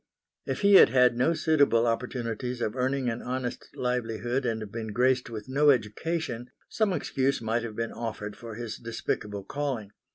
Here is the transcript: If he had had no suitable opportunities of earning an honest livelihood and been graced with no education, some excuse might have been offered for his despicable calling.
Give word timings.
If 0.47 0.61
he 0.61 0.73
had 0.81 0.89
had 0.89 1.15
no 1.15 1.35
suitable 1.35 1.85
opportunities 1.85 2.59
of 2.59 2.75
earning 2.75 3.07
an 3.07 3.21
honest 3.21 3.69
livelihood 3.75 4.47
and 4.47 4.71
been 4.71 4.87
graced 4.93 5.29
with 5.29 5.47
no 5.47 5.69
education, 5.69 6.49
some 6.67 6.91
excuse 6.91 7.39
might 7.39 7.61
have 7.61 7.75
been 7.75 7.91
offered 7.91 8.35
for 8.35 8.55
his 8.55 8.77
despicable 8.79 9.43
calling. 9.43 9.91